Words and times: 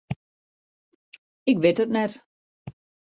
Ik 1.51 1.57
wit 1.61 1.79
it 1.83 1.93
net. 1.95 2.11